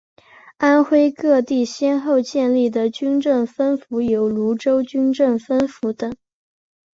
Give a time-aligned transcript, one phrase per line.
[0.57, 6.15] 安徽各地先后建立的军政分府有庐州军政分府等。